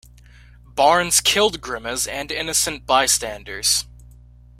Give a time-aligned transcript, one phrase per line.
[0.65, 3.85] Barnes killed Grimes and innocent bystanders.